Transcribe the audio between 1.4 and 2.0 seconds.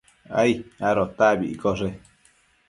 iccoshe